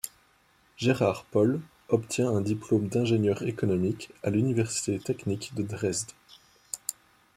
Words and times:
Gerhard 0.77 1.25
Pohl 1.29 1.61
obtient 1.89 2.27
un 2.31 2.41
diplôme 2.41 2.87
d'ingénieur 2.87 3.43
économique 3.43 4.09
à 4.23 4.31
l'université 4.31 4.97
technique 4.97 5.53
de 5.53 5.61
Dresde. 5.61 6.13